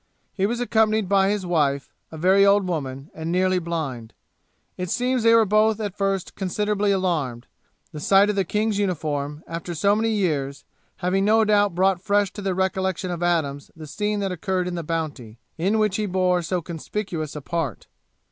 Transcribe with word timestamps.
He 0.33 0.47
was 0.47 0.59
accompanied 0.59 1.07
by 1.07 1.29
his 1.29 1.45
wife, 1.45 1.93
a 2.11 2.17
very 2.17 2.43
old 2.43 2.67
woman, 2.67 3.11
and 3.13 3.31
nearly 3.31 3.59
blind. 3.59 4.15
It 4.75 4.89
seems 4.89 5.21
they 5.21 5.35
were 5.35 5.45
both 5.45 5.79
at 5.79 5.95
first 5.95 6.33
considerably 6.33 6.91
alarmed; 6.91 7.45
the 7.91 7.99
sight 7.99 8.27
of 8.27 8.35
the 8.35 8.43
king's 8.43 8.79
uniform, 8.79 9.43
after 9.45 9.75
so 9.75 9.95
many 9.95 10.09
years, 10.09 10.65
having 10.95 11.23
no 11.23 11.45
doubt 11.45 11.75
brought 11.75 12.01
fresh 12.01 12.33
to 12.33 12.41
the 12.41 12.55
recollection 12.55 13.11
of 13.11 13.21
Adams 13.21 13.69
the 13.75 13.85
scene 13.85 14.21
that 14.21 14.31
occurred 14.31 14.67
in 14.67 14.73
the 14.73 14.81
Bounty, 14.81 15.37
in 15.55 15.77
which 15.77 15.97
he 15.97 16.07
bore 16.07 16.41
so 16.41 16.63
conspicuous 16.63 17.35
a 17.35 17.41
part. 17.41 17.85